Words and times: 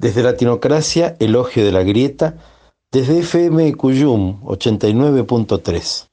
Desde 0.00 0.22
Latinocracia, 0.22 1.14
Elogio 1.20 1.62
de 1.62 1.72
la 1.72 1.82
Grieta, 1.82 2.38
desde 2.90 3.18
FM 3.18 3.74
Cuyum 3.74 4.40
89.3, 4.44 6.08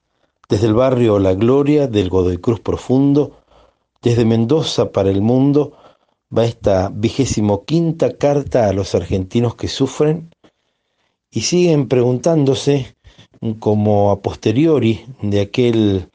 desde 0.50 0.68
el 0.68 0.74
barrio 0.74 1.20
La 1.20 1.34
Gloria 1.36 1.88
del 1.88 2.10
Godoy 2.10 2.38
Cruz 2.38 2.60
Profundo, 2.60 3.38
desde 4.02 4.26
Mendoza 4.26 4.92
para 4.92 5.10
el 5.10 5.22
mundo, 5.22 5.72
va 6.38 6.44
esta 6.44 6.92
vigésimo 6.94 7.64
quinta 7.64 8.18
carta 8.18 8.68
a 8.68 8.74
los 8.74 8.94
argentinos 8.94 9.56
que 9.56 9.70
sufren 9.70 10.32
y 11.32 11.40
siguen 11.40 11.88
preguntándose 11.88 12.98
como 13.60 14.12
a 14.12 14.20
posteriori 14.22 15.06
de 15.22 15.40
aquel 15.40 16.10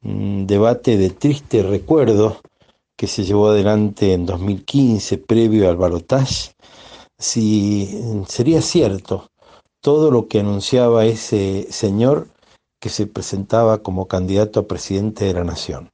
mm, 0.00 0.46
debate 0.46 0.96
de 0.96 1.10
triste 1.10 1.62
recuerdo 1.62 2.38
que 2.96 3.06
se 3.06 3.22
llevó 3.22 3.50
adelante 3.50 4.12
en 4.12 4.26
2015 4.26 5.18
previo 5.18 5.68
al 5.68 5.76
balotaje, 5.76 6.50
si 7.22 8.24
sería 8.26 8.60
cierto 8.60 9.28
todo 9.80 10.10
lo 10.10 10.26
que 10.26 10.40
anunciaba 10.40 11.04
ese 11.04 11.68
señor 11.70 12.28
que 12.80 12.88
se 12.88 13.06
presentaba 13.06 13.78
como 13.78 14.08
candidato 14.08 14.60
a 14.60 14.66
presidente 14.66 15.26
de 15.26 15.34
la 15.34 15.44
nación. 15.44 15.90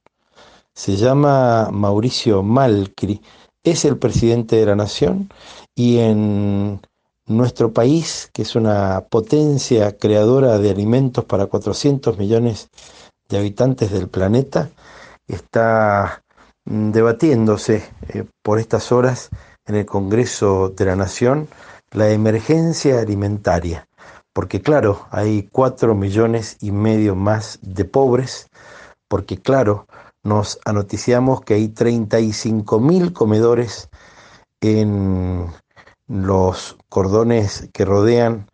Se 0.73 0.95
llama 0.95 1.69
Mauricio 1.71 2.41
Malcri, 2.41 3.21
es 3.63 3.85
el 3.85 3.97
presidente 3.97 4.55
de 4.55 4.65
la 4.65 4.75
nación 4.75 5.29
y 5.75 5.99
en 5.99 6.81
nuestro 7.27 7.73
país, 7.73 8.31
que 8.33 8.41
es 8.41 8.55
una 8.55 9.05
potencia 9.09 9.97
creadora 9.97 10.57
de 10.57 10.71
alimentos 10.71 11.25
para 11.25 11.45
400 11.45 12.17
millones 12.17 12.69
de 13.27 13.37
habitantes 13.37 13.91
del 13.91 14.07
planeta, 14.09 14.71
está 15.27 16.23
mm, 16.65 16.89
debatiéndose 16.89 17.83
eh, 18.07 18.25
por 18.41 18.57
estas 18.57 18.91
horas 18.91 19.29
en 19.69 19.75
el 19.75 19.85
Congreso 19.85 20.69
de 20.69 20.85
la 20.85 20.95
Nación 20.95 21.47
la 21.91 22.09
emergencia 22.09 22.99
alimentaria, 22.99 23.87
porque 24.33 24.61
claro, 24.61 25.07
hay 25.11 25.47
cuatro 25.51 25.95
millones 25.95 26.57
y 26.59 26.71
medio 26.71 27.15
más 27.15 27.59
de 27.61 27.85
pobres, 27.85 28.49
porque 29.07 29.37
claro, 29.37 29.87
nos 30.23 30.59
anoticiamos 30.65 31.41
que 31.41 31.53
hay 31.53 31.69
35 31.69 32.79
mil 32.79 33.13
comedores 33.13 33.89
en 34.59 35.47
los 36.07 36.75
cordones 36.89 37.69
que 37.71 37.85
rodean 37.85 38.49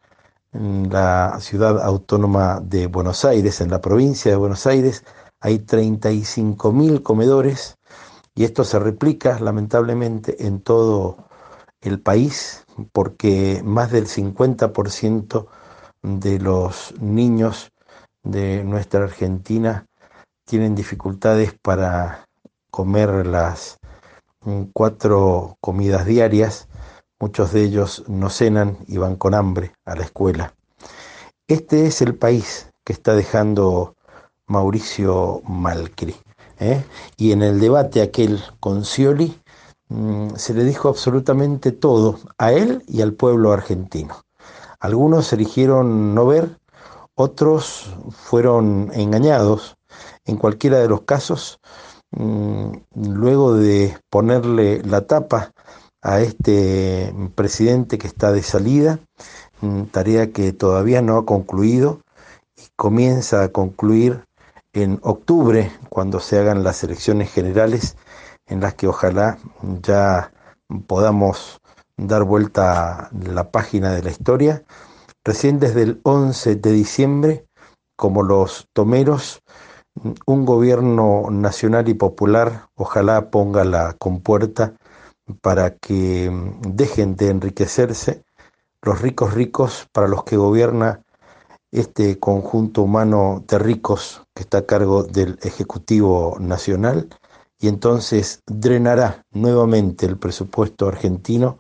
la 0.52 1.38
ciudad 1.40 1.82
autónoma 1.82 2.60
de 2.62 2.88
Buenos 2.88 3.24
Aires, 3.24 3.62
en 3.62 3.72
la 3.72 3.80
provincia 3.82 4.32
de 4.32 4.38
Buenos 4.38 4.68
Aires, 4.68 5.04
hay 5.40 5.60
35 5.60 6.72
mil 6.74 7.04
comedores 7.04 7.78
y 8.36 8.44
esto 8.44 8.64
se 8.64 8.80
replica 8.80 9.40
lamentablemente 9.40 10.46
en 10.46 10.62
todo 10.62 11.18
el 11.82 12.00
país 12.00 12.66
porque 12.92 13.62
más 13.64 13.92
del 13.92 14.08
50% 14.08 15.48
de 16.02 16.40
los 16.40 16.94
niños 17.00 17.72
de 18.24 18.64
nuestra 18.64 19.06
Argentina 19.06 19.88
tienen 20.46 20.76
dificultades 20.76 21.56
para 21.62 22.28
comer 22.70 23.26
las 23.26 23.80
mm, 24.42 24.64
cuatro 24.74 25.58
comidas 25.62 26.06
diarias 26.06 26.68
Muchos 27.18 27.54
de 27.54 27.64
ellos 27.64 28.04
no 28.08 28.30
cenan 28.30 28.78
y 28.88 28.98
van 28.98 29.16
con 29.16 29.34
hambre 29.34 29.72
a 29.86 29.96
la 29.96 30.04
escuela. 30.04 30.54
Este 31.48 31.88
es 31.88 32.02
el 32.02 32.16
país 32.16 32.74
que 32.84 32.92
está 32.92 33.16
dejando 33.16 33.96
Mauricio 34.48 35.42
Malcri. 35.46 36.16
¿Eh? 36.60 36.84
Y 37.18 37.32
en 37.32 37.42
el 37.42 37.60
debate 37.60 38.02
aquel 38.02 38.42
con 38.60 38.86
Scioli 38.86 39.40
mm, 39.90 40.36
se 40.36 40.54
le 40.54 40.64
dijo 40.64 40.90
absolutamente 40.90 41.72
todo 41.72 42.20
a 42.38 42.52
él 42.52 42.84
y 42.88 43.02
al 43.02 43.14
pueblo 43.14 43.52
argentino. 43.52 44.16
Algunos 44.80 45.32
eligieron 45.34 46.14
no 46.14 46.26
ver, 46.26 46.58
otros 47.16 47.96
fueron 48.12 48.92
engañados. 48.94 49.76
En 50.26 50.38
cualquiera 50.38 50.80
de 50.80 50.90
los 50.90 51.02
casos, 51.02 51.60
mm, 52.12 52.72
luego 52.96 53.54
de 53.54 53.98
ponerle 54.10 54.82
la 54.84 55.08
tapa 55.08 55.52
a 56.02 56.22
este 56.22 57.14
presidente 57.36 57.98
que 57.98 58.08
está 58.08 58.32
de 58.32 58.44
salida, 58.44 59.00
tarea 59.92 60.32
que 60.32 60.54
todavía 60.54 61.02
no 61.02 61.18
ha 61.18 61.26
concluido 61.26 62.02
y 62.56 62.64
comienza 62.76 63.44
a 63.44 63.50
concluir 63.50 64.24
en 64.76 65.00
octubre 65.04 65.72
cuando 65.90 66.20
se 66.20 66.38
hagan 66.38 66.64
las 66.64 66.84
elecciones 66.84 67.32
generales 67.32 67.96
en 68.46 68.60
las 68.60 68.76
que 68.76 68.88
ojalá 68.88 69.40
ya 69.82 70.32
podamos 70.86 71.60
dar 71.98 72.24
vuelta 72.24 73.08
a 73.08 73.10
la 73.12 73.50
página 73.52 73.94
de 73.94 74.04
la 74.04 74.12
historia. 74.12 74.64
Recién 75.24 75.60
desde 75.60 75.84
el 75.84 76.02
11 76.04 76.58
de 76.58 76.72
diciembre, 76.72 77.46
como 77.96 78.22
los 78.22 78.68
tomeros, 78.74 79.42
un 80.26 80.46
gobierno 80.46 81.30
nacional 81.32 81.88
y 81.88 81.94
popular 81.94 82.68
ojalá 82.76 83.32
ponga 83.32 83.64
la 83.64 83.94
compuerta 83.94 84.74
para 85.42 85.72
que 85.78 86.30
dejen 86.68 87.16
de 87.16 87.30
enriquecerse 87.30 88.24
los 88.82 89.02
ricos 89.02 89.34
ricos 89.34 89.88
para 89.94 90.10
los 90.10 90.26
que 90.26 90.36
gobierna 90.36 91.02
este 91.76 92.20
conjunto 92.20 92.84
humano 92.84 93.44
de 93.48 93.60
ricos 93.60 94.22
que 94.34 94.44
está 94.44 94.60
a 94.60 94.66
cargo 94.66 95.04
del 95.04 95.38
Ejecutivo 95.42 96.38
Nacional 96.40 97.10
y 97.60 97.68
entonces 97.68 98.42
drenará 98.46 99.26
nuevamente 99.32 100.06
el 100.06 100.18
presupuesto 100.18 100.88
argentino 100.88 101.60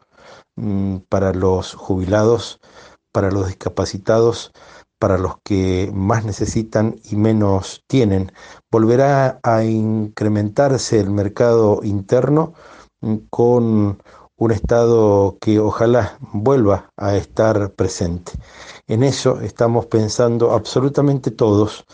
mm, 0.55 0.97
para 1.09 1.33
los 1.33 1.73
jubilados, 1.73 2.59
para 3.11 3.29
los 3.29 3.47
discapacitados, 3.47 4.51
para 4.99 5.17
los 5.17 5.35
que 5.43 5.91
más 5.93 6.23
necesitan 6.23 6.95
y 7.03 7.17
menos 7.17 7.83
tienen. 7.87 8.31
Volverá 8.71 9.39
a 9.43 9.63
incrementarse 9.63 10.99
el 10.99 11.09
mercado 11.09 11.81
interno 11.83 12.53
con 13.29 14.01
un 14.38 14.51
Estado 14.51 15.38
que 15.40 15.59
ojalá 15.59 16.18
vuelva 16.34 16.90
a 16.97 17.16
estar 17.16 17.72
presente. 17.72 18.34
En 18.88 19.03
eso 19.03 19.40
estamos 19.41 19.85
pensando 19.85 20.51
absolutamente 20.51 21.31
todos 21.31 21.85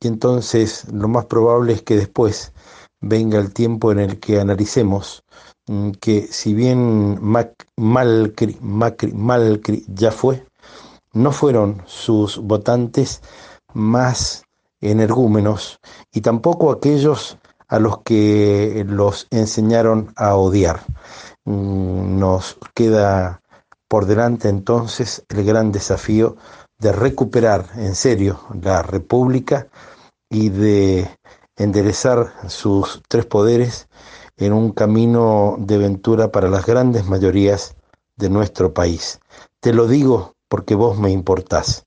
y 0.00 0.08
entonces 0.08 0.86
lo 0.92 1.08
más 1.08 1.26
probable 1.26 1.72
es 1.74 1.82
que 1.82 1.96
después 1.96 2.52
venga 3.00 3.38
el 3.38 3.52
tiempo 3.52 3.92
en 3.92 3.98
el 3.98 4.20
que 4.20 4.40
analicemos 4.40 5.24
mm, 5.66 5.92
que 5.92 6.26
si 6.26 6.54
bien 6.54 7.18
Malcri, 7.76 8.58
Macri, 8.60 9.84
ya 9.88 10.10
fue, 10.10 10.44
no 11.12 11.32
fueron 11.32 11.82
sus 11.86 12.38
votantes 12.38 13.22
más 13.72 14.44
energúmenos 14.80 15.78
y 16.12 16.20
tampoco 16.20 16.70
aquellos 16.70 17.38
a 17.68 17.78
los 17.78 18.02
que 18.02 18.84
los 18.86 19.28
enseñaron 19.30 20.12
a 20.16 20.34
odiar. 20.34 20.80
Mm, 21.44 22.18
nos 22.18 22.58
queda 22.74 23.40
por 23.88 24.06
delante 24.06 24.48
entonces 24.48 25.24
el 25.28 25.44
gran 25.44 25.72
desafío 25.72 26.36
de 26.78 26.92
recuperar 26.92 27.66
en 27.76 27.94
serio 27.94 28.40
la 28.62 28.82
República 28.82 29.68
y 30.28 30.50
de 30.50 31.08
enderezar 31.56 32.32
sus 32.48 33.02
tres 33.08 33.26
poderes 33.26 33.88
en 34.36 34.52
un 34.52 34.72
camino 34.72 35.56
de 35.58 35.76
ventura 35.76 36.30
para 36.30 36.48
las 36.48 36.64
grandes 36.64 37.04
mayorías 37.06 37.74
de 38.16 38.30
nuestro 38.30 38.72
país. 38.72 39.20
Te 39.60 39.72
lo 39.72 39.86
digo 39.86 40.34
porque 40.48 40.74
vos 40.74 40.98
me 40.98 41.10
importás. 41.10 41.84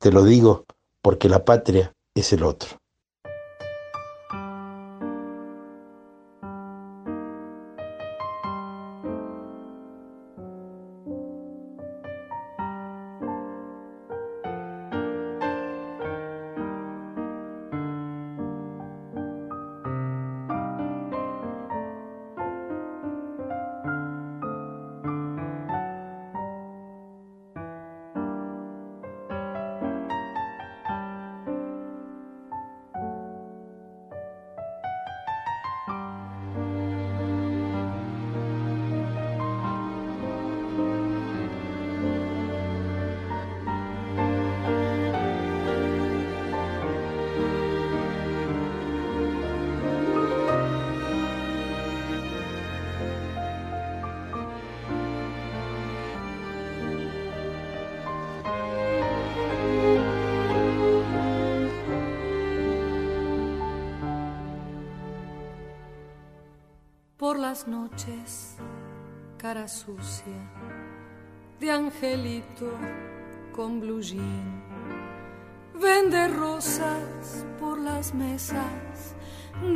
Te 0.00 0.10
lo 0.10 0.24
digo 0.24 0.64
porque 1.00 1.28
la 1.28 1.44
patria 1.44 1.92
es 2.14 2.32
el 2.32 2.42
otro. 2.42 2.81
Las 67.52 67.68
noches, 67.68 68.56
cara 69.36 69.68
sucia, 69.68 70.40
de 71.60 71.70
angelito 71.70 72.70
con 73.54 73.78
blue 73.78 74.00
jean. 74.00 74.64
Vende 75.74 76.28
rosas 76.28 77.44
por 77.60 77.76
las 77.78 78.14
mesas 78.14 79.14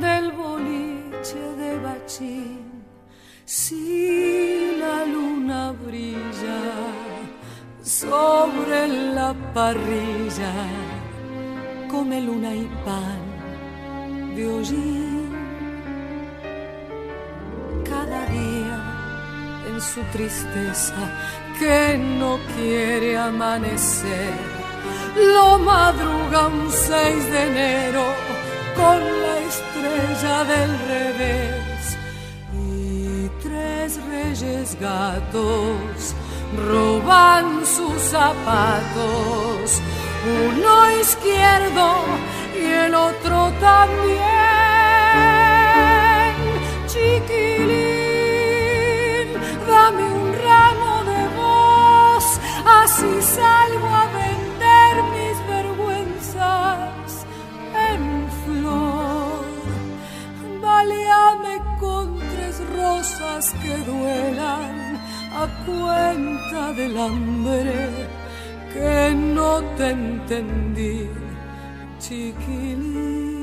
del 0.01 0.33
boliche 0.33 1.43
de 1.61 1.79
bachín. 1.79 2.83
Si 3.45 4.79
la 4.81 5.05
luna 5.05 5.73
brilla 5.73 6.63
sobre 7.83 8.89
la 8.89 9.35
parrilla, 9.53 10.55
come 11.91 12.23
luna 12.23 12.55
y 12.55 12.67
pan 12.87 14.35
de 14.35 14.47
hollín. 14.47 15.06
Su 19.81 20.01
tristeza 20.13 20.95
que 21.59 21.99
no 21.99 22.39
quiere 22.55 23.17
amanecer, 23.17 24.35
lo 25.17 25.59
madruga 25.59 26.49
un 26.49 26.71
6 26.71 27.33
de 27.33 27.43
enero 27.51 28.05
con 28.77 28.99
la 29.23 29.39
estrella 29.51 30.45
del 30.45 30.79
revés. 30.95 31.99
Y 32.53 33.29
tres 33.43 33.99
reyes 34.11 34.79
gatos 34.81 36.15
roban 36.69 37.65
sus 37.67 38.01
zapatos, 38.03 39.81
uno 40.49 41.01
izquierdo 41.01 41.89
y 42.55 42.65
el 42.65 42.95
otro 42.95 43.53
también. 43.61 44.17
Chiquilín, 46.87 47.96
del 66.73 66.99
hambre 66.99 67.89
que 68.73 69.15
no 69.15 69.63
te 69.77 69.91
entendí, 69.91 71.09
chiquilín. 71.99 73.37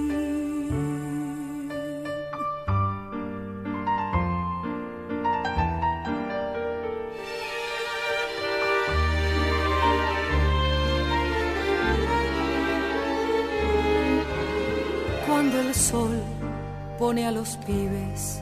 Cuando 15.25 15.61
el 15.61 15.73
sol 15.73 16.21
pone 16.99 17.25
a 17.25 17.31
los 17.31 17.57
pibes 17.57 18.41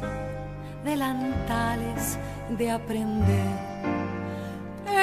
delantales 0.83 2.17
de 2.57 2.71
aprender. 2.71 3.70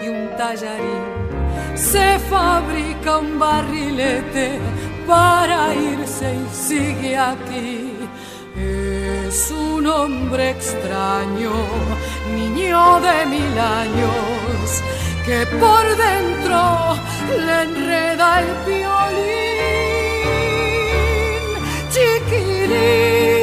y 0.00 0.08
un 0.08 0.36
tallarín. 0.36 1.04
Se 1.74 2.18
fabrica 2.30 3.18
un 3.18 3.38
barrilete 3.38 4.58
para 5.06 5.74
irse 5.74 6.34
y 6.34 6.54
sigue 6.54 7.16
aquí. 7.16 7.92
Es 8.56 9.50
un 9.50 9.86
hombre 9.86 10.50
extraño, 10.50 11.52
niño 12.34 13.00
de 13.00 13.26
mil 13.26 13.58
años, 13.58 14.82
que 15.26 15.44
por 15.62 15.84
dentro 15.96 16.96
le 17.44 17.62
enreda 17.62 18.40
el 18.42 18.50
violín. 18.64 19.34
Chiquilín, 21.94 23.33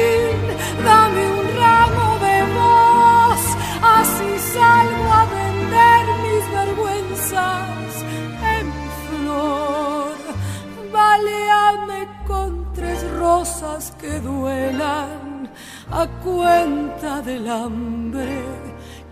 rosas 13.42 13.92
que 14.00 14.20
duelan 14.20 15.50
a 15.90 16.06
cuenta 16.22 17.20
del 17.22 17.48
hambre 17.48 18.40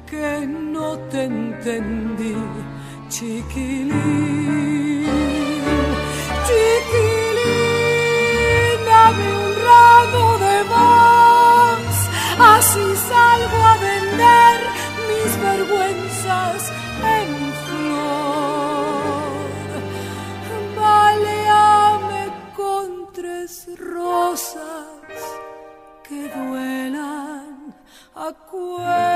que 0.08 0.46
no 0.46 0.96
te 1.10 1.24
entendí, 1.24 2.36
chiquilín. 3.08 4.29
Rosas 28.32 29.09